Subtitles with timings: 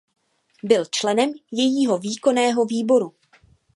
[0.63, 3.13] Byl členem jejího výkonného výboru.